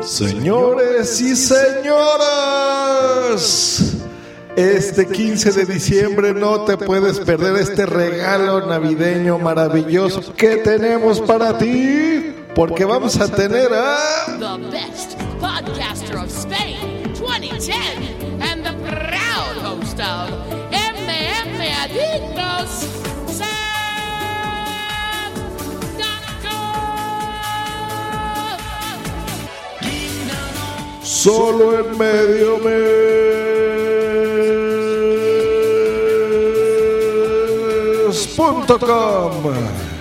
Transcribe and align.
Señores 0.00 1.20
y 1.20 1.34
señoras, 1.34 1.96
este 4.56 5.06
15 5.06 5.52
de 5.52 5.64
diciembre 5.66 6.32
no 6.32 6.64
te 6.64 6.76
puedes 6.76 7.18
perder 7.18 7.56
este 7.56 7.84
regalo 7.84 8.64
navideño 8.66 9.38
maravilloso 9.38 10.32
que 10.34 10.56
tenemos 10.56 11.20
para 11.20 11.58
ti, 11.58 12.32
porque 12.54 12.84
vamos 12.84 13.20
a 13.20 13.28
tener 13.28 13.72
a... 13.74 14.38
the 14.38 14.58
best 14.70 15.18
podcaster 15.40 16.16
of 16.16 16.30
Spain 16.30 17.02
2010 17.14 17.72
and 18.40 18.64
the 18.64 18.72
proud 18.84 19.56
host 19.64 19.98
of 20.00 20.48
Solo 31.10 31.78
en 31.78 31.96
medio 31.96 32.58
mes 32.58 32.66
punto 38.36 38.78
com. 38.78 39.97